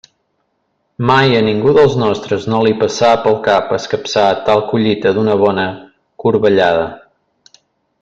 Mai 1.09 1.35
a 1.39 1.41
ningú 1.47 1.73
dels 1.79 1.93
nostres 2.05 2.47
no 2.55 2.63
li 2.69 2.73
passà 2.81 3.13
pel 3.27 3.39
cap 3.51 3.71
escapçar 3.79 4.27
tal 4.51 4.67
collita 4.75 5.17
d'una 5.21 5.41
bona 5.47 5.71
corbellada. 6.27 6.95